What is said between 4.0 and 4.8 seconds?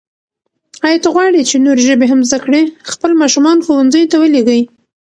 ته ولېږئ.